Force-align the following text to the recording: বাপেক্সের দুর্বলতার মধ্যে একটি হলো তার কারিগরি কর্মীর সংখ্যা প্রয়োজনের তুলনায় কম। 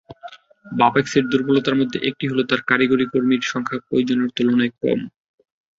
বাপেক্সের 0.65 1.23
দুর্বলতার 1.31 1.75
মধ্যে 1.75 1.97
একটি 2.09 2.25
হলো 2.27 2.41
তার 2.49 2.61
কারিগরি 2.69 3.05
কর্মীর 3.11 3.41
সংখ্যা 3.51 3.77
প্রয়োজনের 3.87 4.29
তুলনায় 4.37 4.73
কম। 4.79 4.99